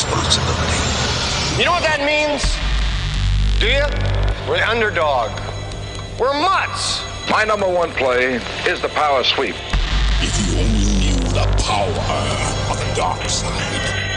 [0.00, 1.58] responsibility.
[1.58, 2.56] You know what that means?
[3.60, 3.84] Do you?
[4.48, 5.30] We're the underdog.
[6.18, 7.02] We're mutts.
[7.30, 9.54] My number one play is the power sweep.
[10.22, 11.88] If you only knew the power
[12.70, 14.09] of the dark side.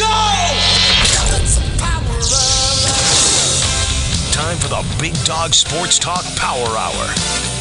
[0.00, 0.06] Go!
[4.32, 7.59] Time for the Big Dog Sports Talk Power Hour.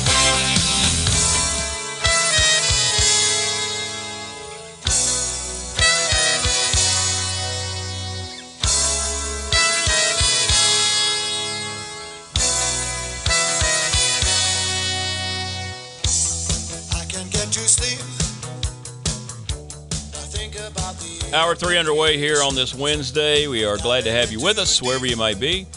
[21.32, 23.46] Hour three underway here on this Wednesday.
[23.46, 25.68] We are glad to have you with us, wherever you might be.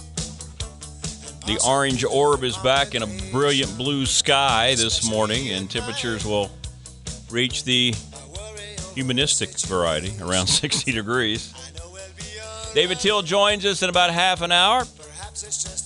[1.46, 6.50] The orange orb is back in a brilliant blue sky this morning, and temperatures will
[7.30, 7.94] reach the
[8.94, 11.52] humanistic variety, around 60 degrees.
[12.72, 14.84] David Teal joins us in about half an hour.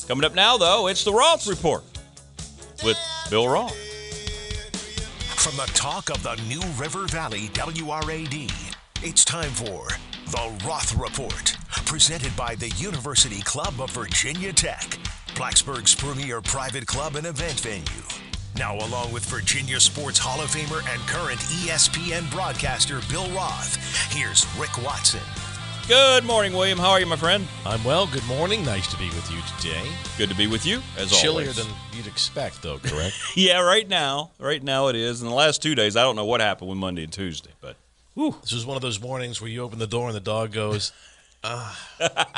[0.06, 1.82] Coming up now, though, it's the Roth Report
[2.84, 2.96] with
[3.30, 3.74] Bill Roth.
[5.42, 8.66] From the talk of the New River Valley WRAD,
[9.02, 9.86] it's time for
[10.30, 14.98] the Roth Report, presented by the University Club of Virginia Tech,
[15.34, 18.03] Blacksburg's premier private club and event venue.
[18.56, 23.77] Now, along with Virginia Sports Hall of Famer and current ESPN broadcaster Bill Roth,
[24.12, 25.20] here's Rick Watson.
[25.86, 26.78] Good morning, William.
[26.78, 27.47] How are you, my friend?
[27.64, 28.08] I'm well.
[28.08, 28.64] Good morning.
[28.64, 29.88] Nice to be with you today.
[30.19, 31.56] Good to be with you, as Chillier always.
[31.56, 33.14] than you'd expect, though, correct?
[33.36, 34.33] Yeah, right now.
[34.41, 35.22] Right now it is.
[35.22, 37.77] In the last two days, I don't know what happened with Monday and Tuesday, but
[38.17, 40.92] this was one of those mornings where you open the door and the dog goes,
[41.45, 41.78] ah,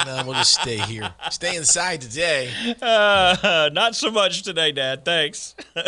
[0.05, 1.15] no, we'll just stay here.
[1.31, 2.51] Stay inside today.
[2.83, 5.05] uh, not so much today, Dad.
[5.05, 5.55] Thanks.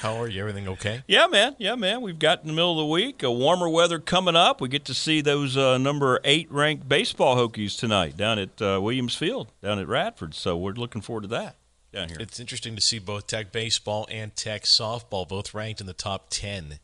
[0.00, 0.40] How are you?
[0.40, 1.02] Everything okay?
[1.08, 1.56] yeah, man.
[1.58, 2.02] Yeah, man.
[2.02, 4.60] We've got in the middle of the week, a warmer weather coming up.
[4.60, 8.78] We get to see those uh, number eight ranked baseball Hokies tonight down at uh,
[8.80, 10.34] Williams Field, down at Radford.
[10.34, 11.56] So we're looking forward to that
[11.92, 12.18] down here.
[12.20, 16.26] It's interesting to see both Tech baseball and Tech softball both ranked in the top
[16.30, 16.78] 10.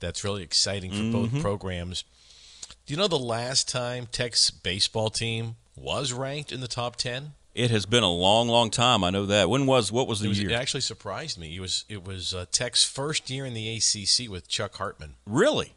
[0.00, 2.04] That's really exciting for both programs.
[2.86, 7.32] Do you know the last time Tech's baseball team was ranked in the top 10?
[7.54, 9.02] It has been a long, long time.
[9.02, 9.48] I know that.
[9.48, 10.50] When was what was the It, was, year?
[10.50, 11.56] it actually surprised me.
[11.56, 15.72] It was it was uh, Tech's first year in the ACC with Chuck Hartman really?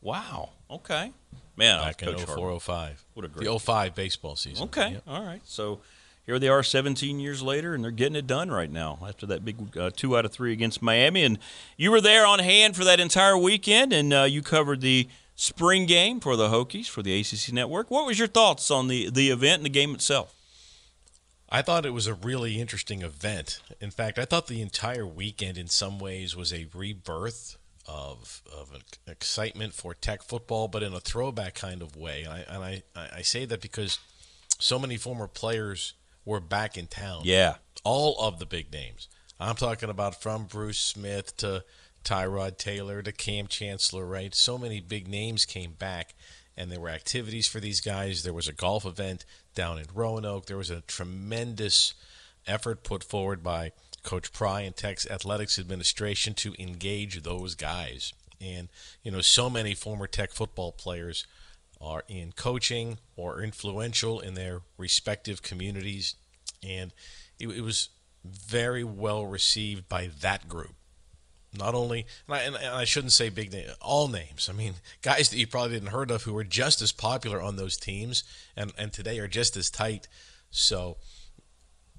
[0.00, 0.50] Wow.
[0.70, 1.12] Okay.
[1.56, 3.04] Man, back in Coach 04 05.
[3.14, 4.64] What a great- The 05 baseball season.
[4.64, 5.02] Okay, Yep.
[5.06, 5.40] all right.
[5.44, 5.80] So
[6.24, 9.44] here they are, 17 years later, and they're getting it done right now after that
[9.44, 11.24] big uh, two out of three against Miami.
[11.24, 11.38] And
[11.76, 15.86] you were there on hand for that entire weekend, and uh, you covered the spring
[15.86, 17.90] game for the Hokies for the ACC Network.
[17.90, 20.34] What was your thoughts on the the event and the game itself?
[21.48, 23.60] I thought it was a really interesting event.
[23.80, 28.70] In fact, I thought the entire weekend, in some ways, was a rebirth of of
[29.08, 32.22] excitement for Tech football, but in a throwback kind of way.
[32.22, 32.64] And I and
[32.96, 33.98] I, I say that because
[34.58, 35.94] so many former players
[36.24, 37.22] were back in town.
[37.24, 39.08] Yeah, all of the big names.
[39.40, 41.64] I'm talking about from Bruce Smith to
[42.04, 44.34] Tyrod Taylor to Kam Chancellor, right?
[44.34, 46.14] So many big names came back,
[46.56, 48.22] and there were activities for these guys.
[48.22, 49.24] There was a golf event
[49.54, 50.46] down in Roanoke.
[50.46, 51.94] There was a tremendous
[52.46, 53.72] effort put forward by
[54.02, 58.12] Coach Pry and Tech's athletics administration to engage those guys.
[58.40, 58.68] And,
[59.02, 61.26] you know, so many former Tech football players
[61.82, 66.14] are in coaching or influential in their respective communities.
[66.62, 66.92] And
[67.38, 67.88] it, it was
[68.24, 70.74] very well received by that group.
[71.54, 74.48] Not only, and I, and I shouldn't say big name, all names.
[74.48, 77.56] I mean, guys that you probably didn't heard of who were just as popular on
[77.56, 78.24] those teams,
[78.56, 80.08] and and today are just as tight.
[80.50, 80.96] So,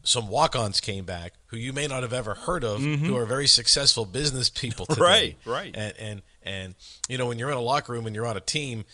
[0.02, 3.16] some walk-ons came back who you may not have ever heard of, who mm-hmm.
[3.16, 5.02] are very successful business people today.
[5.02, 5.76] Right, right.
[5.76, 6.76] And and and
[7.08, 8.86] you know, when you're in a locker room and you're on a team,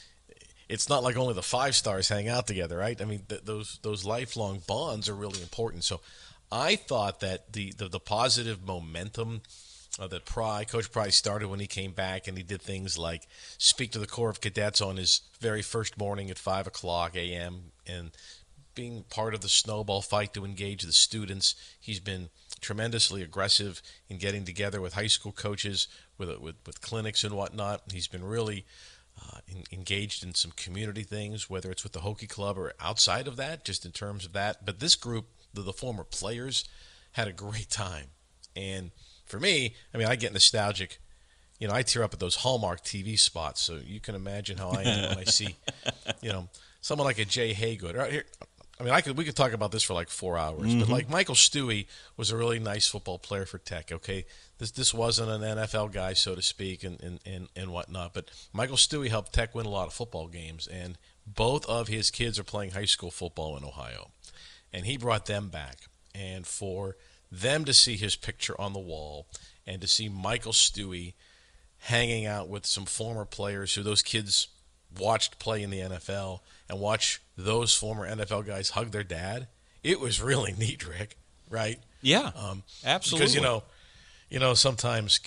[0.70, 3.02] it's not like only the five stars hang out together, right?
[3.02, 5.84] I mean, th- those those lifelong bonds are really important.
[5.84, 6.00] So,
[6.52, 9.42] I thought that the the, the positive momentum
[10.00, 13.28] uh, that Pry, Coach Pry, started when he came back, and he did things like
[13.58, 17.72] speak to the Corps of Cadets on his very first morning at five o'clock a.m.
[17.88, 18.12] and
[18.76, 21.56] being part of the snowball fight to engage the students.
[21.82, 22.30] He's been
[22.62, 25.88] tremendously aggressive in getting together with high school coaches,
[26.18, 27.82] with with, with clinics and whatnot.
[27.92, 28.66] He's been really
[29.22, 33.28] uh, in, engaged in some community things, whether it's with the Hokie Club or outside
[33.28, 34.66] of that, just in terms of that.
[34.66, 36.66] But this group, the, the former players,
[37.14, 38.08] had a great time.
[38.56, 38.92] And
[39.26, 41.00] for me, I mean, I get nostalgic.
[41.60, 44.70] You know, I tear up at those Hallmark TV spots, so you can imagine how
[44.70, 45.58] I am when I see,
[46.22, 46.48] you know,
[46.82, 47.98] someone like a Jay Haygood.
[47.98, 48.26] Right here,
[48.80, 50.92] I mean, I could we could talk about this for like four hours, but mm-hmm.
[50.92, 53.92] like Michael Stewie was a really nice football player for Tech.
[53.92, 54.26] Okay,
[54.58, 58.14] this this wasn't an NFL guy, so to speak, and and and, and whatnot.
[58.14, 60.98] But Michael Stewie helped Tech win a lot of football games, and
[61.28, 64.12] both of his kids are playing high school football in Ohio,
[64.72, 65.78] and he brought them back,
[66.16, 66.96] and for
[67.32, 69.28] them to see his picture on the wall
[69.68, 71.14] and to see Michael Stewie
[71.80, 74.48] hanging out with some former players who those kids
[74.98, 79.48] watched play in the NFL and watch those former NFL guys hug their dad.
[79.84, 81.18] It was really neat, Rick.
[81.50, 81.80] Right?
[82.02, 83.26] Yeah, Um, absolutely.
[83.26, 83.64] Because you know,
[84.30, 85.20] you know, sometimes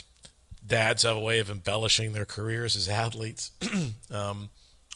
[0.66, 3.50] dads have a way of embellishing their careers as athletes,
[4.10, 4.48] um,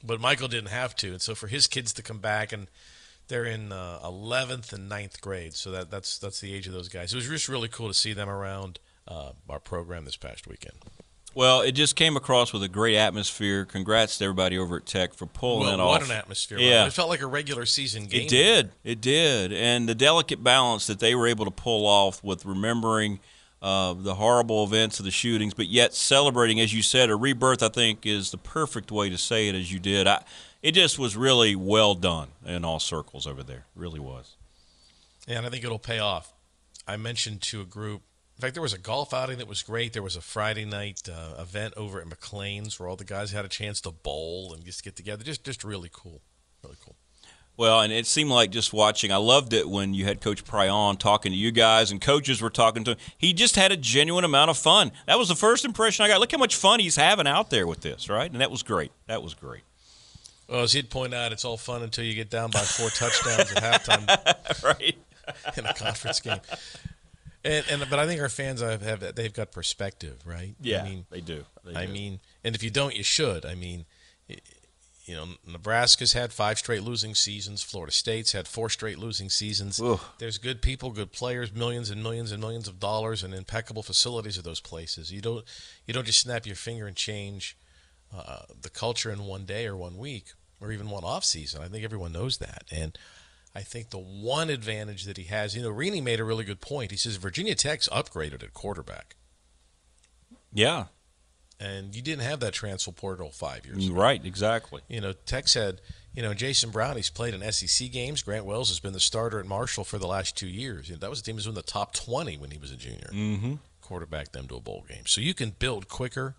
[0.05, 2.69] but Michael didn't have to, and so for his kids to come back and
[3.29, 6.89] they're in uh, 11th and 9th grade, so that that's that's the age of those
[6.89, 7.13] guys.
[7.13, 8.79] It was just really cool to see them around
[9.09, 10.77] uh, our program this past weekend.
[11.37, 13.67] Well, it just came across with a great atmosphere.
[13.67, 16.09] Congrats to everybody over at Tech for pulling it Well, what off.
[16.11, 16.59] an atmosphere!
[16.59, 16.87] Yeah.
[16.87, 18.23] it felt like a regular season game.
[18.23, 18.71] It did.
[18.85, 19.53] It did.
[19.53, 23.21] And the delicate balance that they were able to pull off with remembering
[23.61, 27.63] uh, the horrible events of the shootings, but yet celebrating, as you said, a rebirth,
[27.63, 30.07] I think, is the perfect way to say it as you did.
[30.07, 30.25] I,
[30.63, 33.67] it just was really well done in all circles over there.
[33.75, 34.37] really was.
[35.29, 36.33] Yeah, and I think it'll pay off.
[36.89, 38.01] I mentioned to a group.
[38.37, 39.95] In fact, there was a golf outing that was great.
[39.95, 43.47] There was a Friday night uh, event over at McLean's where all the guys had
[43.47, 45.25] a chance to bowl and just get together.
[45.25, 46.21] Just, just really cool,
[46.63, 46.97] really cool.
[47.57, 49.11] Well, and it seemed like just watching.
[49.11, 52.51] I loved it when you had Coach Pryon talking to you guys, and coaches were
[52.51, 52.97] talking to him.
[53.17, 54.93] He just had a genuine amount of fun.
[55.07, 56.21] That was the first impression I got.
[56.21, 58.31] Look how much fun he's having out there with this, right?
[58.31, 58.93] And that was great.
[59.07, 59.63] That was great.
[60.47, 63.51] Well, as he'd point out, it's all fun until you get down by four touchdowns
[63.53, 64.97] at halftime right.
[65.57, 66.41] in a conference game.
[67.47, 70.55] And, and but I think our fans have, have they've got perspective, right?
[70.61, 71.45] Yeah, I mean, they do.
[71.65, 71.93] They I do.
[71.93, 73.47] mean, and if you don't, you should.
[73.47, 73.87] I mean,
[74.29, 77.63] you know, Nebraska's had five straight losing seasons.
[77.63, 79.81] Florida State's had four straight losing seasons.
[79.81, 80.01] Ugh.
[80.19, 84.37] There's good people, good players, millions and millions and millions of dollars, and impeccable facilities
[84.37, 85.13] at those places.
[85.13, 85.45] You don't,
[85.87, 87.57] you don't just snap your finger and change
[88.15, 91.63] uh, the culture in one day or one week or even one off season.
[91.63, 92.99] I think everyone knows that, and.
[93.57, 96.61] I think the one advantage that he has, you know, Rini made a really good
[96.61, 96.91] point.
[96.91, 99.17] He says Virginia Tech's upgraded at quarterback,
[100.53, 100.85] yeah,
[101.59, 103.95] and you didn't have that transfer portal five years ago.
[103.95, 104.83] right, exactly.
[104.89, 105.81] You know, Tech said,
[106.13, 108.23] you know, Jason Brown, he's played in SEC games.
[108.23, 110.91] Grant Wells has been the starter at Marshall for the last two years.
[110.91, 112.71] You know, that was a team that was in the top 20 when he was
[112.71, 113.09] a junior.
[113.11, 113.55] Mm-hmm.
[113.81, 115.07] Quarterback them to a bowl game.
[115.07, 116.35] So you can build quicker,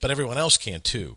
[0.00, 1.16] but everyone else can too.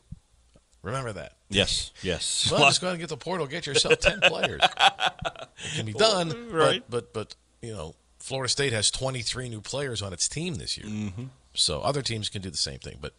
[0.84, 1.34] Remember that.
[1.50, 2.52] Yes, yes.
[2.52, 4.62] Well, just go ahead and get the portal, get yourself 10 players.
[5.58, 6.84] It can be done, Right.
[6.90, 10.78] but, but, but, you know, Florida State has 23 new players on its team this
[10.78, 10.88] year.
[10.88, 11.30] Mhm.
[11.54, 12.98] So other teams can do the same thing.
[13.02, 13.14] But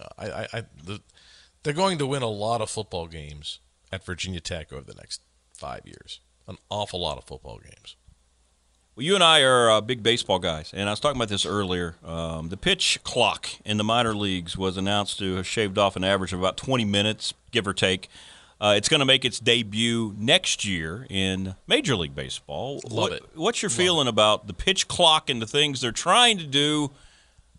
[0.00, 1.00] uh, I, I, I the,
[1.62, 3.58] they're going to win a lot of football games
[3.92, 5.20] at Virginia Tech over the next
[5.52, 6.20] five years.
[6.48, 7.96] An awful lot of football games.
[8.94, 11.44] Well, you and I are uh, big baseball guys, and I was talking about this
[11.44, 11.96] earlier.
[12.04, 16.04] Um, the pitch clock in the minor leagues was announced to have shaved off an
[16.04, 18.08] average of about 20 minutes, give or take.
[18.58, 22.80] Uh, it's going to make its debut next year in Major League Baseball.
[22.84, 23.22] Love What- it.
[23.34, 26.90] What's your feeling about the pitch clock and the things they're trying to do?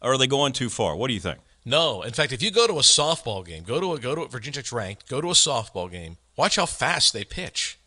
[0.01, 0.95] Or are they going too far?
[0.95, 1.39] What do you think?
[1.65, 4.21] No, in fact, if you go to a softball game, go to a go to
[4.21, 7.77] a Virginia Tech's ranked, go to a softball game, watch how fast they pitch.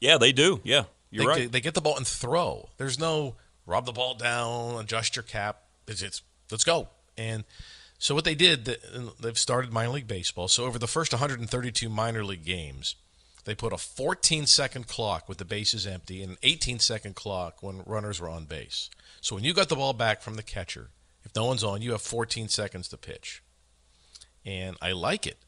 [0.00, 0.60] Yeah, they do.
[0.64, 1.52] Yeah, you're they, right.
[1.52, 2.70] They, get the ball and throw.
[2.78, 3.34] There's no
[3.66, 5.62] rub the ball down, adjust your cap.
[5.86, 6.88] It's, it's let's go.
[7.18, 7.44] And
[8.02, 8.64] so what they did,
[9.20, 10.48] they've started minor league baseball.
[10.48, 12.96] So over the first 132 minor league games,
[13.44, 17.62] they put a 14 second clock with the bases empty and an 18 second clock
[17.62, 18.90] when runners were on base.
[19.20, 20.88] So when you got the ball back from the catcher,
[21.24, 23.42] if no one's on, you have 14 seconds to pitch.
[24.44, 25.38] And I like it.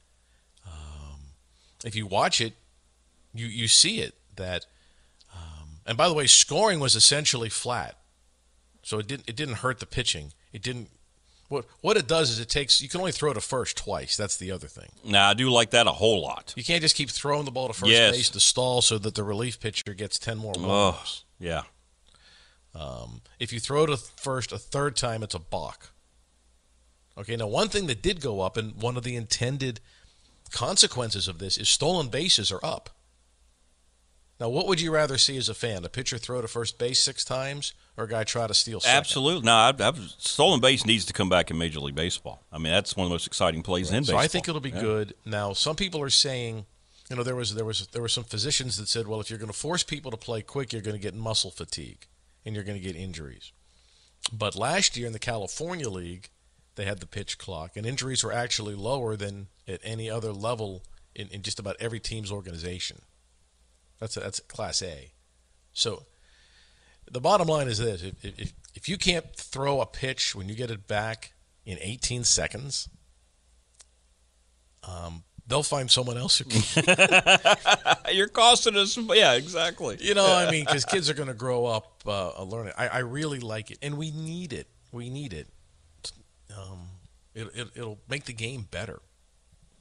[0.65, 1.19] Um,
[1.85, 2.53] if you watch it,
[3.35, 4.67] you you see it that
[5.87, 7.99] and by the way, scoring was essentially flat,
[8.83, 10.33] so it didn't it didn't hurt the pitching.
[10.53, 10.89] It didn't.
[11.49, 14.17] What what it does is it takes you can only throw to first twice.
[14.17, 14.89] That's the other thing.
[15.05, 16.53] now, I do like that a whole lot.
[16.57, 18.17] You can't just keep throwing the ball to first Yes.
[18.17, 21.05] base to stall so that the relief pitcher gets ten more Oh,
[21.39, 21.63] yeah.
[22.75, 25.91] Um, if you throw to first a third time, it's a balk.
[27.17, 29.79] Okay, now one thing that did go up, and one of the intended
[30.51, 32.91] consequences of this is stolen bases are up.
[34.45, 35.87] Now, what would you rather see as a fan?
[35.87, 38.99] A pitcher throw to first base six times, or a guy try to steal second?
[38.99, 39.47] Absolutely.
[39.47, 42.43] No, I've, I've, stolen base needs to come back in Major League Baseball.
[42.53, 44.21] I mean, that's one of the most exciting plays in So baseball.
[44.21, 44.83] So I think it'll be Yeah.
[44.83, 45.15] good.
[45.25, 46.67] Now, some people are saying,
[47.09, 49.39] you know, there was there was there were some physicians that said, well, if you're
[49.39, 52.07] going to force people to play quick, you're going to get muscle fatigue
[52.45, 53.51] and you're going to get injuries.
[54.31, 56.29] But last year in the California League,
[56.75, 60.83] they had the pitch clock, and injuries were actually lower than at any other level
[61.15, 63.01] in, in just about every team's organization.
[64.05, 65.13] That's a, that's a class A.
[65.73, 66.03] So
[67.11, 70.55] the bottom line is this: if, if if you can't throw a pitch when you
[70.55, 71.33] get it back
[71.65, 72.91] in 18 seconds,
[74.87, 76.85] um, they'll find someone else who can.
[78.13, 78.95] You're costing us.
[78.99, 79.97] Yeah, exactly.
[80.01, 82.75] You know, I mean, because kids are going to grow up uh, learning.
[82.77, 84.67] I, I really like it, and we need it.
[84.93, 85.49] We need it.
[86.55, 86.89] Um,
[87.35, 89.01] it, it it'll make the game better.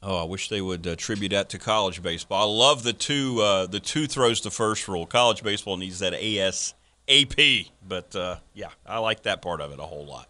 [0.06, 2.42] Oh, I wish they would attribute that to college baseball.
[2.42, 5.06] I love the two uh, the two throws to first rule.
[5.06, 9.84] College baseball needs that ASAP, but uh, yeah, I like that part of it a
[9.84, 10.28] whole lot.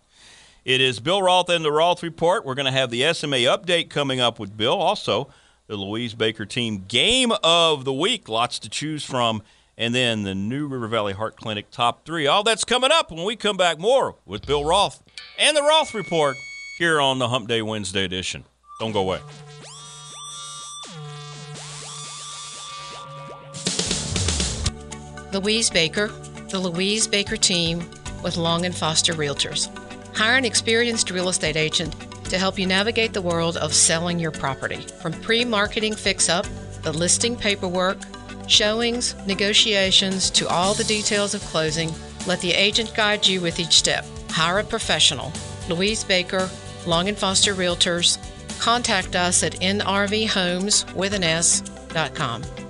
[0.63, 2.45] It is Bill Roth and the Roth Report.
[2.45, 4.75] We're going to have the SMA update coming up with Bill.
[4.75, 5.27] Also,
[5.67, 8.29] the Louise Baker team game of the week.
[8.29, 9.41] Lots to choose from.
[9.75, 12.27] And then the new River Valley Heart Clinic top three.
[12.27, 15.03] All that's coming up when we come back more with Bill Roth
[15.39, 16.37] and the Roth Report
[16.77, 18.45] here on the Hump Day Wednesday edition.
[18.79, 19.19] Don't go away.
[25.33, 26.09] Louise Baker,
[26.49, 27.79] the Louise Baker team
[28.23, 29.67] with Long and Foster Realtors.
[30.15, 34.29] Hire an experienced real estate agent to help you navigate the world of selling your
[34.29, 34.81] property.
[35.01, 36.45] From pre marketing fix up,
[36.83, 37.97] the listing paperwork,
[38.47, 41.91] showings, negotiations, to all the details of closing,
[42.27, 44.05] let the agent guide you with each step.
[44.29, 45.33] Hire a professional.
[45.67, 46.47] Louise Baker,
[46.85, 48.19] Long and Foster Realtors.
[48.59, 52.62] Contact us at nrvhomes with an.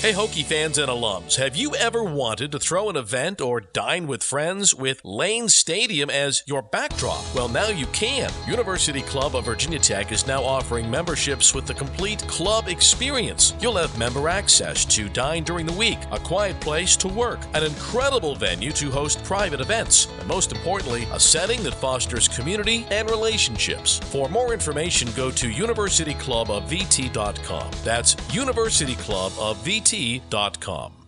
[0.00, 4.06] Hey, Hokie fans and alums, have you ever wanted to throw an event or dine
[4.06, 7.24] with friends with Lane Stadium as your backdrop?
[7.34, 8.30] Well, now you can.
[8.46, 13.54] University Club of Virginia Tech is now offering memberships with the complete club experience.
[13.60, 17.64] You'll have member access to dine during the week, a quiet place to work, an
[17.64, 23.10] incredible venue to host private events, and most importantly, a setting that fosters community and
[23.10, 23.98] relationships.
[23.98, 27.70] For more information, go to universityclubofvt.com.
[27.82, 31.07] That's University Club of VT ft.com.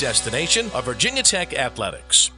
[0.01, 2.31] destination of Virginia Tech Athletics.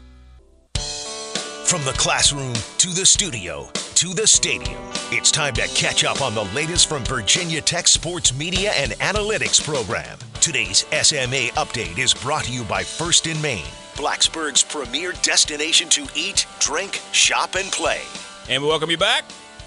[0.75, 6.35] From the classroom to the studio to the stadium, it's time to catch up on
[6.35, 10.17] the latest from Virginia Tech Sports Media and Analytics program.
[10.41, 13.63] Today's SMA update is brought to you by First & Main,
[13.95, 18.01] Blacksburg's premier destination to eat, drink, shop, and play.
[18.49, 19.23] And we welcome you back.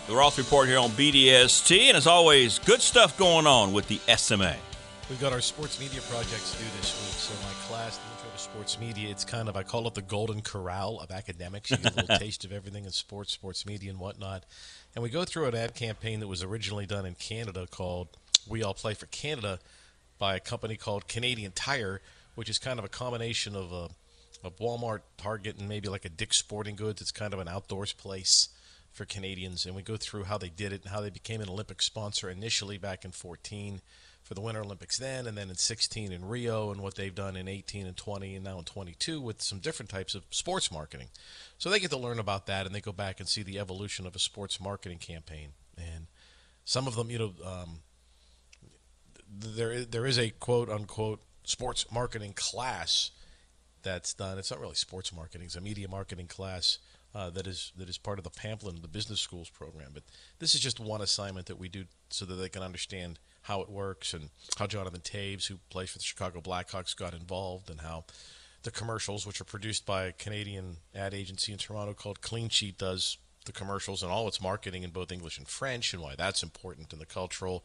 [0.07, 1.89] The Roth Report here on BDST.
[1.89, 4.55] And as always, good stuff going on with the SMA.
[5.09, 7.15] We've got our sports media projects due this week.
[7.15, 10.03] So my class, the intro to sports media, it's kind of I call it the
[10.03, 11.71] golden corral of academics.
[11.71, 14.43] You get a little taste of everything in sports, sports media, and whatnot.
[14.97, 18.09] And we go through an ad campaign that was originally done in Canada called
[18.49, 19.61] "We All Play for Canada"
[20.19, 22.01] by a company called Canadian Tire,
[22.35, 23.91] which is kind of a combination of a,
[24.45, 27.01] a Walmart, Target, and maybe like a Dick's Sporting Goods.
[27.01, 28.49] It's kind of an outdoors place
[28.91, 31.49] for Canadians, and we go through how they did it and how they became an
[31.49, 33.83] Olympic sponsor initially back in 14
[34.27, 37.37] for the Winter Olympics then, and then in 16 in Rio, and what they've done
[37.37, 41.07] in 18 and 20, and now in 22 with some different types of sports marketing.
[41.59, 44.05] So they get to learn about that, and they go back and see the evolution
[44.05, 45.51] of a sports marketing campaign.
[45.79, 46.09] And
[46.65, 47.79] some of them, you know, um,
[49.33, 53.13] there there is a quote unquote sports marketing class
[53.85, 54.39] that's done.
[54.39, 56.79] It's not really sports marketing; it's a media marketing class
[57.15, 59.93] uh, that is that is part of the Pamplin, the business schools program.
[59.95, 60.03] But
[60.41, 63.69] this is just one assignment that we do so that they can understand how it
[63.69, 68.05] works and how Jonathan Toews, who plays for the Chicago Blackhawks, got involved, and how
[68.65, 72.79] the commercials, which are produced by a Canadian ad agency in Toronto called Clean Sheet,
[72.79, 76.43] does the commercials and all its marketing in both English and French, and why that's
[76.43, 77.65] important and the cultural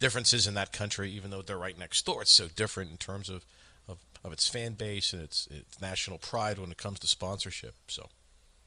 [0.00, 2.22] differences in that country, even though they're right next door.
[2.22, 3.46] It's so different in terms of,
[3.88, 7.74] of, of its fan base and its, its national pride when it comes to sponsorship.
[7.86, 8.08] So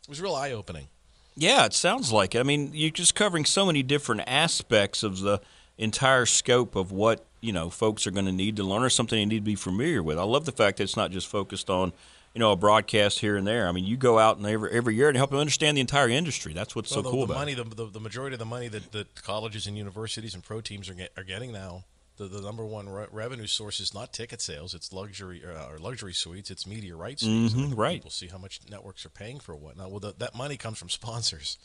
[0.03, 0.87] it was real eye opening.
[1.35, 2.39] Yeah, it sounds like it.
[2.39, 5.41] I mean, you're just covering so many different aspects of the
[5.77, 9.17] entire scope of what you know folks are going to need to learn or something
[9.17, 10.17] they need to be familiar with.
[10.17, 11.93] I love the fact that it's not just focused on
[12.33, 13.67] you know a broadcast here and there.
[13.67, 16.09] I mean, you go out and every every year and help them understand the entire
[16.09, 16.53] industry.
[16.53, 17.55] That's what's well, so the, cool the about money, it.
[17.57, 20.89] The, the, the majority of the money that, that colleges and universities and pro teams
[20.89, 21.83] are, get, are getting now,
[22.17, 24.73] the, the number one re- revenue source is not ticket sales.
[24.73, 26.49] It's luxury uh, or luxury suites.
[26.49, 27.23] It's media rights.
[27.23, 27.95] Mhm, And right.
[27.97, 29.77] People see how much networks are paying for what.
[29.77, 31.57] Now, well, the, that money comes from sponsors,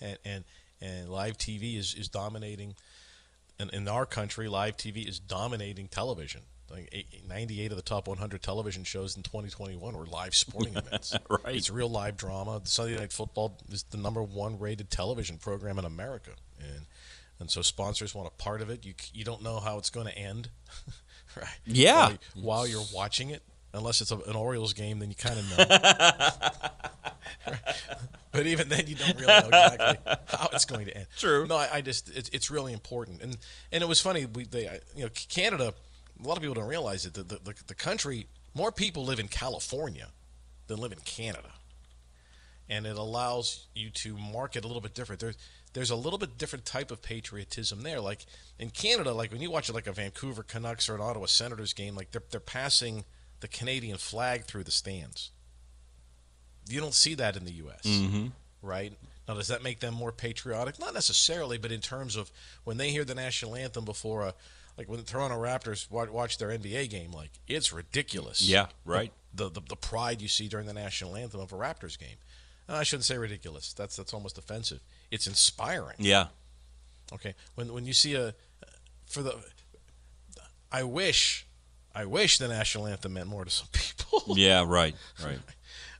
[0.00, 0.44] and and
[0.80, 2.74] and live TV is is dominating
[3.58, 6.42] in, in our country, live TV is dominating television.
[6.70, 11.14] Like eight- 98 of the top 100 television shows in 2021 were live sporting events.
[11.28, 11.54] Right.
[11.56, 12.60] It's real live drama.
[12.64, 16.30] Sunday Night Football is the number one rated television program in America,
[16.60, 16.86] and
[17.40, 18.86] and so sponsors want a part of it.
[18.86, 20.48] You you don't know how it's going to end,
[21.36, 21.46] right?
[21.66, 22.06] Yeah.
[22.06, 23.42] While, while you're watching it,
[23.74, 25.64] unless it's a, an Orioles game, then you kind of know.
[28.32, 31.06] but even then, you don't really know exactly how it's going to end.
[31.18, 31.46] True.
[31.46, 33.36] No, I, I just it's, it's really important, and
[33.70, 34.26] and it was funny.
[34.26, 35.74] We they you know Canada.
[36.22, 37.14] A lot of people don't realize it.
[37.14, 40.08] The, the, the, the country more people live in California
[40.66, 41.50] than live in Canada,
[42.68, 45.20] and it allows you to market a little bit different.
[45.20, 45.36] There's
[45.72, 48.00] there's a little bit different type of patriotism there.
[48.00, 48.26] Like
[48.58, 51.94] in Canada, like when you watch like a Vancouver Canucks or an Ottawa Senators game,
[51.94, 53.04] like they're they're passing
[53.40, 55.30] the Canadian flag through the stands.
[56.68, 57.82] You don't see that in the U.S.
[57.84, 58.26] Mm-hmm.
[58.62, 58.92] right?
[59.28, 60.78] Now, does that make them more patriotic?
[60.78, 62.30] Not necessarily, but in terms of
[62.64, 64.34] when they hear the national anthem before a,
[64.76, 68.42] like when the Toronto Raptors watch their NBA game, like it's ridiculous.
[68.42, 69.12] Yeah, right.
[69.34, 72.16] The the, the pride you see during the national anthem of a Raptors game.
[72.68, 73.72] Uh, I shouldn't say ridiculous.
[73.72, 74.80] That's that's almost offensive.
[75.10, 75.96] It's inspiring.
[75.98, 76.26] Yeah.
[77.12, 77.34] Okay.
[77.54, 78.34] When when you see a
[79.06, 79.36] for the
[80.70, 81.46] I wish
[81.94, 84.36] I wish the national anthem meant more to some people.
[84.36, 85.38] Yeah, right, right.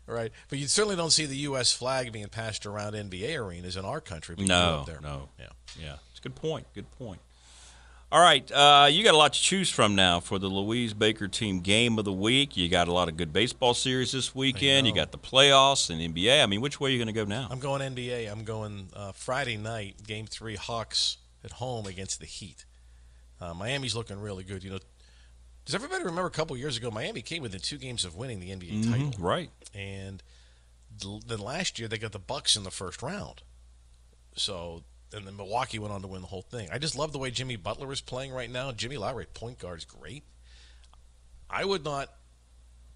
[0.06, 0.32] Right.
[0.48, 4.00] But you certainly don't see the US flag being passed around NBA arenas in our
[4.00, 4.34] country.
[4.34, 5.00] but you do No, there.
[5.02, 5.28] no.
[5.38, 5.46] Yeah.
[5.80, 6.66] Yeah, it's a good point.
[6.74, 7.20] Good point.
[8.10, 11.28] All right, uh, you got a lot to choose from now for the Louise Baker
[11.28, 12.58] team game of the week.
[12.58, 14.86] You got a lot of good baseball series this weekend.
[14.86, 16.42] You got the playoffs and NBA.
[16.42, 17.48] I mean, which way are you going to go now?
[17.50, 18.30] I'm going NBA.
[18.30, 22.66] I'm going uh, Friday night, game three, Hawks at home against the Heat.
[23.40, 24.62] Uh, Miami's looking really good.
[24.62, 24.78] You know,
[25.64, 28.50] does everybody remember a couple years ago, Miami came within two games of winning the
[28.50, 29.10] NBA title?
[29.10, 29.50] Mhm, right.
[29.74, 30.22] And
[31.26, 33.42] then last year they got the Bucks in the first round.
[34.36, 36.68] So and then Milwaukee went on to win the whole thing.
[36.72, 38.72] I just love the way Jimmy Butler is playing right now.
[38.72, 40.24] Jimmy Lowry point guard is great.
[41.50, 42.08] I would not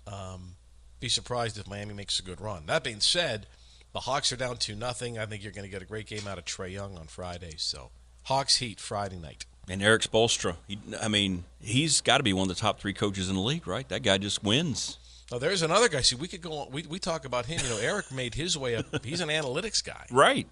[0.07, 0.57] um,
[0.99, 2.67] be surprised if Miami makes a good run.
[2.67, 3.47] That being said,
[3.93, 5.19] the Hawks are down to nothing.
[5.19, 7.55] I think you're going to get a great game out of Trae Young on Friday.
[7.59, 7.91] So
[8.25, 9.45] Hawks Heat Friday night.
[9.69, 10.57] And Erik Spoelstra.
[10.69, 13.41] He, I mean, he's got to be one of the top three coaches in the
[13.43, 13.89] league, right?
[13.89, 14.99] That guy just wins.
[15.33, 16.03] Now there's another guy.
[16.03, 16.71] See, we could go on.
[16.71, 17.61] We, we talk about him.
[17.65, 19.05] You know, Eric made his way up.
[19.05, 20.07] He's an analytics guy.
[20.11, 20.47] Right.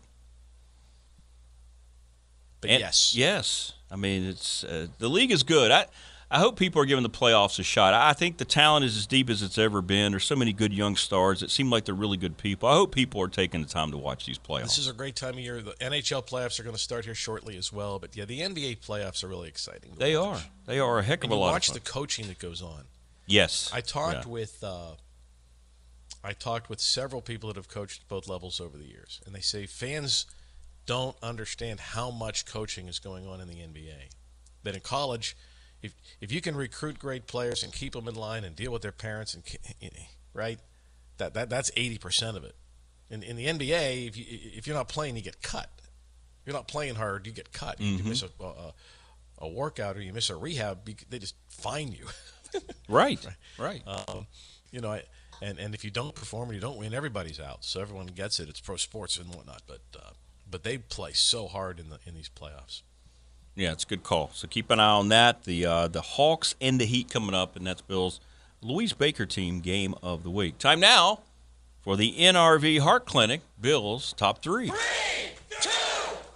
[2.61, 3.73] But And- yes, Yes.
[3.91, 5.71] I mean, it's uh, the league is good.
[5.71, 5.87] I
[6.35, 7.95] I hope people are giving the playoffs a shot.
[7.95, 10.11] I think the talent is as deep as it's ever been.
[10.11, 11.45] There's so many good young stars.
[11.45, 12.69] It seem like they're really good people.
[12.69, 14.63] I hope people are taking the time to watch these playoffs.
[14.65, 15.63] This is a great time of year.
[15.63, 18.01] The NHL playoffs are going to start here shortly as well.
[18.01, 19.93] But yeah, the NBA playoffs are really exciting.
[19.97, 20.41] they watch.
[20.41, 20.45] are.
[20.67, 22.61] They are a heck of And a you lot watch of the coaching that goes
[22.61, 22.83] on.
[23.27, 23.71] yes.
[23.73, 24.33] I talked Yeah.
[24.33, 24.95] with uh,
[26.25, 29.41] I talked with several people that have coached both levels over the years, and they
[29.41, 30.27] say fans
[30.87, 34.09] don't understand how much coaching is going on in the NBA.
[34.65, 35.37] That in college,
[35.85, 38.83] if if you can recruit great players and keep them in line and deal with
[38.83, 39.43] their parents and
[40.33, 40.59] right,
[41.19, 42.55] that that that's eighty percent of it.
[43.11, 45.71] In in the NBA, if you if you're not playing, you get cut.
[46.41, 47.81] If you're not playing hard, you get cut.
[47.81, 48.05] You Mhm.
[48.07, 48.75] miss a, a
[49.39, 52.07] a workout or you miss a rehab, they just fine you.
[52.89, 53.19] Right.
[53.59, 53.83] Right.
[53.87, 54.27] Um,
[54.71, 55.03] you know, I-
[55.43, 57.65] and and if you don't perform and you don't win, everybody's out.
[57.65, 58.49] So everyone gets it.
[58.49, 59.63] It's pro sports and whatnot.
[59.67, 60.11] But uh,
[60.49, 62.83] but they play so hard in the in these playoffs.
[63.57, 64.31] Yeah, it's a good call.
[64.35, 65.45] So keep an eye on that.
[65.45, 68.21] The uh, the Hawks and the Heat coming up, and that's Bill's
[68.61, 70.59] Louise Baker team game of the week.
[70.59, 71.21] Time now
[71.83, 73.43] for the NRV Heart Clinic.
[73.61, 74.69] Bill's top three.
[74.69, 74.77] three
[75.61, 75.71] two,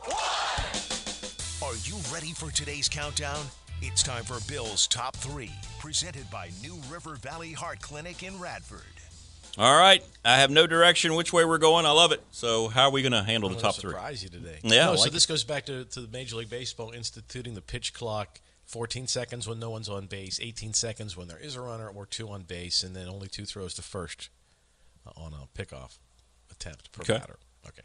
[0.04, 1.70] one.
[1.70, 3.44] Are you ready for today's countdown?
[3.80, 8.80] It's time for Bill's Top 3, presented by New River Valley Heart Clinic in Radford.
[9.56, 11.84] All right, I have no direction which way we're going.
[11.86, 12.22] I love it.
[12.30, 13.90] So how are we going to handle the top three?
[13.90, 14.58] surprise you today.
[14.62, 17.54] Yeah, No, I so like this goes back to, to the Major League Baseball instituting
[17.54, 18.40] the pitch clock.
[18.66, 22.04] 14 seconds when no one's on base, 18 seconds when there is a runner or
[22.04, 24.28] two on base, and then only two throws to first
[25.06, 25.96] uh, on a pickoff
[26.50, 27.18] attempt per Okay.
[27.18, 27.38] batter.
[27.66, 27.84] Okay,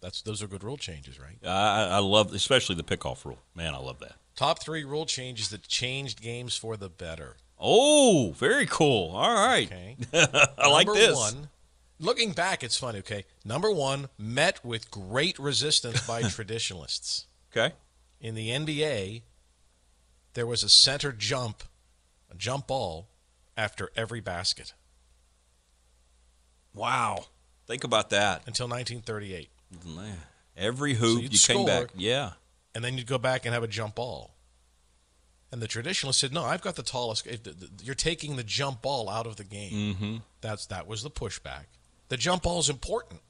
[0.00, 1.38] that's those are good rule changes, right?
[1.46, 3.38] I, I love, especially the pickoff rule.
[3.54, 4.16] Man, I love that.
[4.34, 7.36] Top three rule changes that changed games for the better.
[7.66, 9.12] Oh, very cool.
[9.16, 9.96] All right, Okay.
[10.58, 11.16] I like Number this.
[11.16, 11.48] One,
[11.98, 12.98] looking back, it's funny.
[12.98, 17.26] Okay, number one met with great resistance by traditionalists.
[17.56, 17.74] Okay.
[18.20, 19.22] In the NBA,
[20.34, 21.62] there was a center jump,
[22.30, 23.08] a jump ball,
[23.56, 24.74] after every basket
[26.74, 27.26] Wow,
[27.66, 28.42] think about that.
[28.46, 29.48] until 1938,
[29.86, 30.16] Man,
[30.56, 31.90] Every hoop you'd came back.
[31.90, 32.00] score.
[32.00, 32.32] Yeah.
[32.74, 34.33] and then you'd go back and have a jump ball.
[35.54, 37.28] And the traditionalist said, "No, I've got the tallest.
[37.28, 40.16] if the- the- You're taking the jump ball out of the game." Mm-hmm.
[40.40, 41.66] That's that was the pushback.
[42.08, 43.20] The jump ball is important.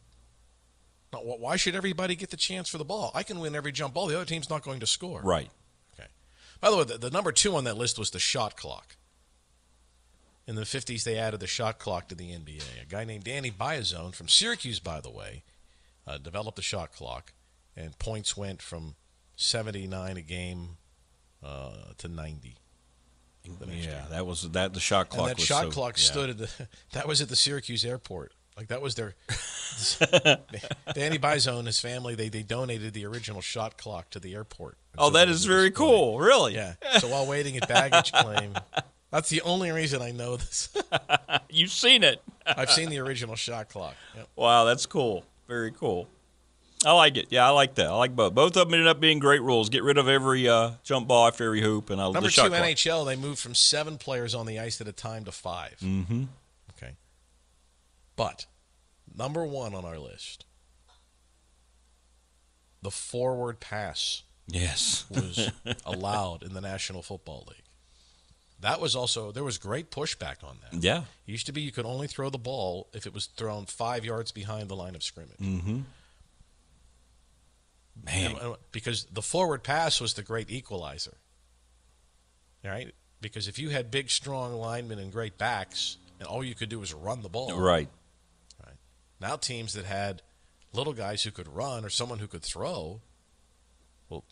[1.12, 3.10] Now, why should everybody get the chance for the ball?
[3.14, 4.06] I can win every jump ball.
[4.06, 5.20] The other team's not going to score.
[5.20, 5.50] Right.
[5.92, 6.08] Okay.
[6.62, 8.96] By the way, the, the number two on that list was the shot clock.
[10.46, 12.62] In the 50s, they added the shot clock to the NBA.
[12.82, 15.42] A guy named Danny Biasone from Syracuse, by the way,
[16.06, 17.34] uh, developed the shot clock,
[17.76, 18.94] and points went from
[19.36, 20.78] 79 a game
[21.44, 22.56] uh, to 90.
[23.44, 24.04] Yeah, year.
[24.10, 24.72] that was that.
[24.72, 25.28] The shot clock.
[25.28, 26.02] and that was shot so- clock yeah.
[26.02, 26.50] stood at the.
[26.92, 28.32] That was at the Syracuse airport.
[28.56, 29.14] Like that was their.
[30.94, 34.78] Danny Biasone and his family they they donated the original shot clock to the airport.
[34.96, 36.18] Oh, so that is very cool.
[36.20, 36.54] Really?
[36.54, 36.74] Yeah.
[37.00, 38.54] So while waiting at baggage claim,
[39.10, 40.68] that's the only reason I know this.
[41.50, 42.22] You've seen it.
[42.46, 43.94] I've seen the original shot clock.
[44.16, 44.28] Yep.
[44.36, 45.24] Wow, that's cool.
[45.48, 46.08] Very cool.
[46.84, 47.26] I like it.
[47.30, 47.86] Yeah, I like that.
[47.86, 48.34] I like both.
[48.34, 49.68] Both of them ended up being great rules.
[49.70, 52.30] Get rid of every uh, jump ball after every hoop, and I Number the two
[52.32, 52.62] shot clock.
[52.62, 56.24] NHL, they moved from seven players on the ice at a time to 5 Mm-hmm.
[56.76, 56.92] Okay.
[58.16, 58.46] But
[59.16, 60.44] number one on our list,
[62.82, 65.06] the forward pass Yes.
[65.10, 65.50] was
[65.86, 67.62] allowed in the National Football League.
[68.60, 70.82] That was also there was great pushback on that.
[70.82, 70.98] Yeah.
[71.26, 74.04] It used to be you could only throw the ball if it was thrown five
[74.04, 75.38] yards behind the line of scrimmage.
[75.38, 75.80] Mm-hmm.
[78.02, 78.36] Man.
[78.36, 81.16] And- because the forward pass was the great equalizer.
[82.64, 82.92] All right?
[83.20, 86.78] Because if you had big, strong linemen and great backs, and all you could do
[86.80, 87.50] was run the ball.
[88.62, 88.76] Right.
[89.20, 90.22] Now teams that had
[90.72, 93.00] little guys who could run or someone who could throw,
[94.08, 94.24] well,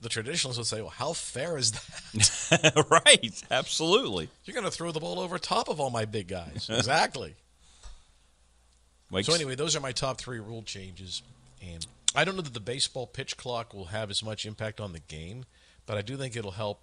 [0.00, 2.84] the traditionalists would say, well, how fair is that?
[3.06, 3.42] right.
[3.50, 4.28] Absolutely.
[4.44, 6.68] You're going to throw the ball over top of all my big guys.
[6.72, 7.34] exactly.
[9.10, 11.22] Makes- So anyway, those are my top three rule changes,
[11.62, 14.92] and I don't know that the baseball pitch clock will have as much impact on
[14.92, 15.44] the game,
[15.86, 16.80] but I do think it'll help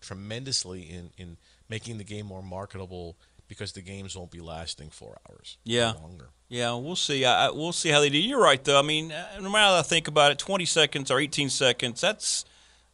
[0.00, 1.36] tremendously in in
[1.68, 3.16] making the game more marketable
[3.48, 5.58] because the games won't be lasting four hours.
[5.64, 5.92] Yeah.
[5.92, 6.30] longer.
[6.48, 7.24] Yeah, we'll see.
[7.24, 8.18] I, I- we'll see how they do.
[8.18, 8.78] You're right, though.
[8.78, 12.00] I mean, uh, no matter how I think about it, 20 seconds or 18 seconds,
[12.00, 12.44] that's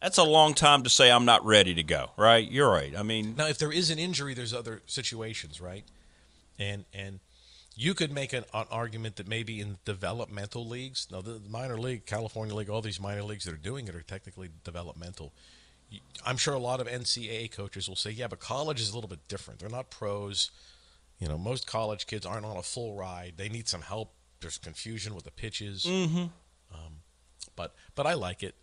[0.01, 2.11] that's a long time to say I'm not ready to go.
[2.17, 2.49] Right?
[2.49, 2.95] You're right.
[2.95, 5.85] I mean, Now, if there is an injury, there's other situations, right?
[6.59, 7.19] And and
[7.79, 12.07] you could make an, an argument that maybe in developmental leagues, now the minor league,
[12.07, 15.31] California league, all these minor leagues that are doing it are technically developmental.
[16.25, 19.07] I'm sure a lot of NCAA coaches will say, yeah, but college is a little
[19.07, 19.59] bit different.
[19.59, 20.49] They're not pros.
[21.19, 23.33] You know, most college kids aren't on a full ride.
[23.37, 24.11] They need some help.
[24.41, 25.83] There's confusion with the pitches.
[25.83, 26.31] Mhm.
[26.73, 27.01] Um,
[27.55, 28.55] but but I like it.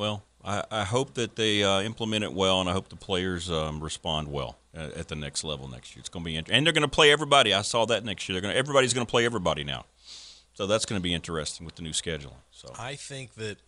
[0.00, 3.50] Well, I, I hope that they uh, implement it well, and I hope the players
[3.50, 6.00] um, respond well at, at the next level next year.
[6.00, 7.52] It's going to be, interesting, and they're going to play everybody.
[7.52, 8.34] I saw that next year.
[8.34, 9.84] They're going to everybody's going to play everybody now,
[10.54, 12.40] so that's going to be interesting with the new scheduling.
[12.50, 13.58] So I think that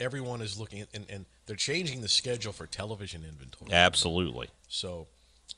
[0.00, 3.70] everyone is looking at, and, and they're changing the schedule for television inventory.
[3.72, 5.06] absolutely, So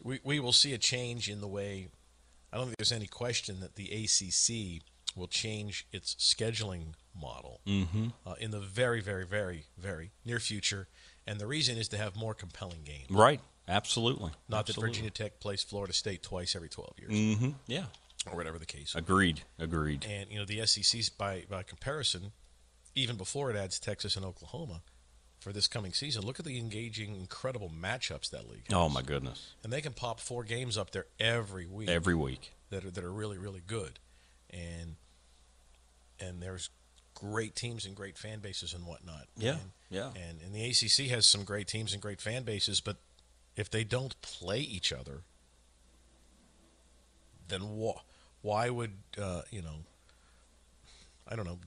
[0.02, 1.88] we, we will see a change in the way,
[2.52, 4.82] I don't think there's any question that the ACC
[5.16, 8.12] will change its scheduling model Mhm.
[8.26, 10.88] uh, in the very, very, very, very near future.
[11.26, 13.11] And the reason is to have more compelling games.
[13.11, 13.40] right?
[13.68, 14.31] Absolutely.
[14.48, 14.83] Not Absolutely.
[14.83, 17.50] that Virginia Tech plays Florida State twice every 12 years, Mm-hmm.
[17.66, 17.87] Yeah.
[18.31, 18.94] or whatever the case.
[18.94, 19.42] Agreed.
[19.59, 20.05] Agreed.
[20.05, 22.33] And you know the SEC's by by comparison,
[22.94, 24.83] even before it adds Texas and Oklahoma
[25.40, 26.22] for this coming season.
[26.24, 28.66] Look at the engaging, incredible matchups that league.
[28.68, 28.74] Has.
[28.74, 29.55] Oh my goodness!
[29.64, 31.88] And they can pop four games up there every week.
[31.88, 32.52] Every week.
[32.70, 33.98] that are that are really really good,
[34.50, 34.96] and
[36.20, 36.70] and there's
[37.14, 39.26] great teams and great fan bases and whatnot.
[39.37, 40.11] Yeah, And, yeah.
[40.16, 42.96] And and the ACC has some great teams and great fan bases, but
[43.57, 45.22] if they don't play each other,
[47.48, 48.00] then wh-
[48.42, 49.85] why would uh, you know?
[51.29, 51.59] I don't know.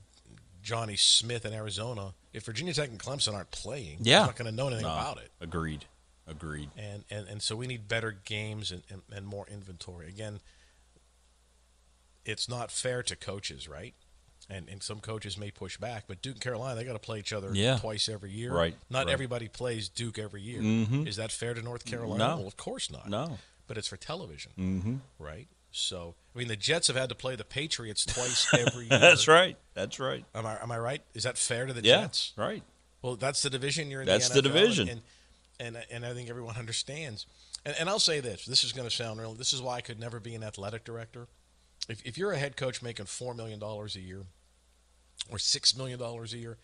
[0.62, 2.14] Johnny Smith in Arizona.
[2.32, 4.20] If Virginia Tech and Clemson aren't playing, Yeah.
[4.20, 5.30] he's not going to know anything No, about it.
[5.40, 5.86] Agreed.
[6.26, 6.70] Agreed.
[6.76, 10.06] And, and and so we need better games and, and, and more inventory.
[10.08, 10.40] Again,
[12.24, 13.94] it's not fair to coaches, right?
[14.52, 17.20] And and some coaches may push back, but Duke and Carolina they got to play
[17.20, 17.78] each other Yeah.
[17.78, 18.52] twice every year.
[18.52, 19.12] Right, Not right.
[19.12, 20.60] everybody plays Duke every year.
[20.60, 21.06] Mhm.
[21.06, 22.28] Is that fair to North Carolina?
[22.30, 22.36] No.
[22.38, 23.08] Well, of course not.
[23.08, 23.38] No.
[23.68, 24.96] But it's for television, Mm-hmm.
[25.20, 25.46] right?
[25.70, 28.98] So I mean, the Jets have had to play the Patriots twice every year.
[28.98, 29.56] That's right.
[29.74, 30.24] That's right.
[30.34, 31.02] Am I am I right?
[31.14, 32.00] Is that fair to the Yeah.
[32.02, 32.32] Jets?
[32.36, 32.64] Right.
[33.02, 34.06] Well, that's the division you're in.
[34.08, 34.88] That's the, the NFL, division.
[34.88, 35.02] and
[35.60, 37.24] and and I think everyone understands.
[37.64, 39.34] And, and I'll say this: this is going to sound real.
[39.34, 41.28] This is why I could never be an athletic director.
[41.88, 44.26] If if you're a head coach making four million dollars a year,
[45.28, 46.58] or six million dollars a year,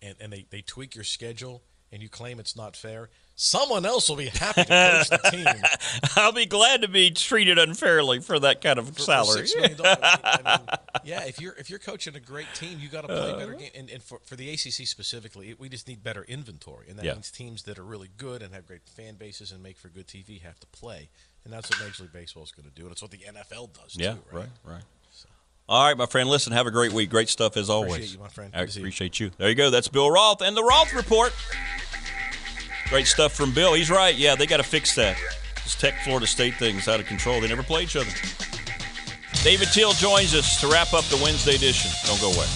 [0.00, 1.62] and and they they tweak your schedule
[1.94, 5.46] and you claim it's not fair, someone else will be happy to coach the team.
[6.16, 9.42] I'll be glad to be treated unfairly for that kind of for- for salary.
[9.42, 9.78] $6 million.
[9.84, 13.32] I mean, yeah, if you're if you're coaching a great team, you got to play
[13.32, 13.36] Uh.
[13.36, 13.72] better game.
[13.74, 17.04] And, and for, for the ACC specifically, it, we just need better inventory, and that
[17.04, 17.12] Yeah.
[17.12, 20.06] means teams that are really good and have great fan bases and make for good
[20.06, 21.10] TV have to play,
[21.44, 23.74] and that's what Major League Baseball is going to do, and it's what the NFL
[23.74, 24.12] does Yeah.
[24.14, 24.22] too.
[24.32, 24.72] Right, right.
[24.76, 24.82] Right.
[25.68, 26.28] All right, my friend.
[26.28, 27.08] Listen, have a great week.
[27.10, 27.92] Great stuff as always.
[27.92, 28.50] Appreciate you, my friend.
[28.54, 28.66] I you.
[28.66, 29.30] appreciate you.
[29.38, 29.70] There you go.
[29.70, 31.32] That's Bill Roth and the Roth Report.
[32.88, 33.72] Great stuff from Bill.
[33.72, 34.14] He's right.
[34.14, 35.16] Yeah, they got to fix that.
[35.62, 37.40] This Tech Florida State thing's out of control.
[37.40, 38.10] They never play each other.
[39.42, 41.90] David Teal joins us to wrap up the Wednesday edition.
[42.06, 42.46] Don't go away.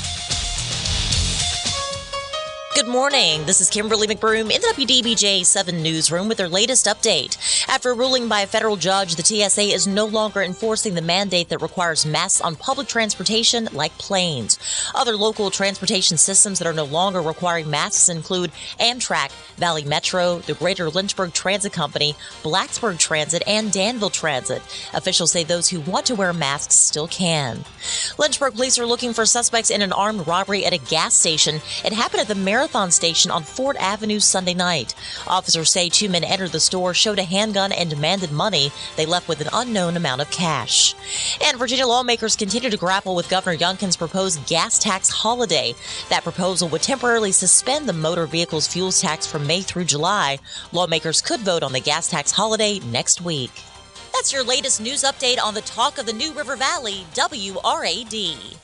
[2.97, 3.45] Morning.
[3.45, 7.37] This is Kimberly McBroom in the WDBJ 7 newsroom with their latest update.
[7.69, 11.51] After a ruling by a federal judge, the TSA is no longer enforcing the mandate
[11.51, 14.59] that requires masks on public transportation like planes.
[14.95, 20.55] Other local transportation systems that are no longer requiring masks include Amtrak, Valley Metro, the
[20.55, 24.63] Greater Lynchburg Transit Company, Blacksburg Transit, and Danville Transit.
[24.95, 27.63] Officials say those who want to wear masks still can.
[28.19, 31.57] Lynchburg police are looking for suspects in an armed robbery at a gas station.
[31.85, 34.95] It happened at the Marathon Station on Fort Avenue Sunday night.
[35.27, 38.71] Officers say two men entered the store, showed a handgun, and demanded money.
[38.97, 40.95] They left with an unknown amount of cash.
[41.45, 45.75] And Virginia lawmakers continue to grapple with Governor Youngkin's proposed gas tax holiday.
[46.09, 50.39] That proposal would temporarily suspend the motor vehicles fuel tax from May through July.
[50.73, 53.53] Lawmakers could vote on the gas tax holiday next week.
[54.13, 58.57] That's your latest news update on the talk of the New River Valley, WRAD.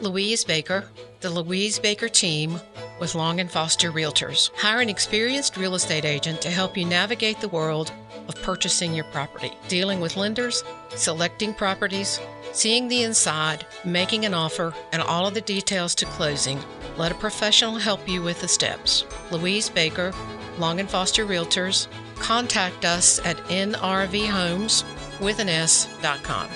[0.00, 0.84] Louise Baker,
[1.20, 2.60] the Louise Baker team
[3.00, 4.50] with Long and Foster Realtors.
[4.56, 7.92] Hire an experienced real estate agent to help you navigate the world
[8.28, 12.20] of purchasing your property, dealing with lenders, selecting properties,
[12.52, 16.60] seeing the inside, making an offer, and all of the details to closing.
[16.96, 19.04] Let a professional help you with the steps.
[19.32, 20.12] Louise Baker,
[20.58, 21.88] Long and Foster Realtors.
[22.16, 24.84] Contact us at nrvhomes
[25.20, 26.48] with an S.com.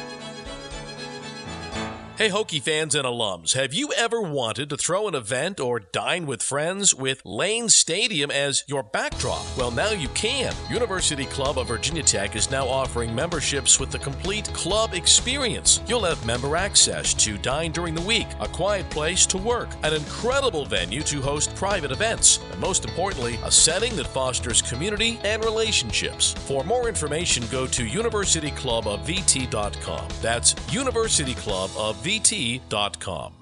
[2.22, 6.24] Hey, Hokie fans and alums, have you ever wanted to throw an event or dine
[6.24, 9.44] with friends with Lane Stadium as your backdrop?
[9.58, 10.54] Well, now you can.
[10.70, 15.80] University Club of Virginia Tech is now offering memberships with the complete club experience.
[15.88, 19.92] You'll have member access to dine during the week, a quiet place to work, an
[19.92, 25.44] incredible venue to host private events, and most importantly, a setting that fosters community and
[25.44, 26.34] relationships.
[26.46, 30.08] For more information, go to universityclubofvt.com.
[30.22, 33.41] That's University Club of vt.com.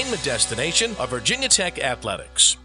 [0.01, 2.57] entertainment destination of Virginia Tech Athletics.